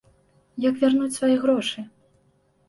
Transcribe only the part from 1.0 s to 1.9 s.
свае грошы?